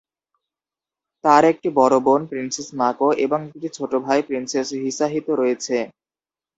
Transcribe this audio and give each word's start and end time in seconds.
তার 1.23 1.43
একটি 1.45 1.69
বড় 1.79 1.95
বোন, 1.99 2.21
প্রিন্সেস 2.27 2.67
মাকো, 2.73 3.09
এবং 3.25 3.39
একটি 3.47 3.67
ছোট 3.77 3.91
ভাই, 4.05 4.19
প্রিন্স 4.27 4.51
হিসাহিতো 4.85 5.31
রয়েছে। 5.35 5.77